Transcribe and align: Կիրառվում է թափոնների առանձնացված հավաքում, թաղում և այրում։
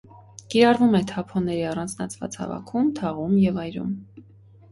Կիրառվում 0.53 0.95
է 0.99 1.01
թափոնների 1.11 1.67
առանձնացված 1.71 2.37
հավաքում, 2.43 2.89
թաղում 3.01 3.35
և 3.43 3.59
այրում։ 3.65 3.93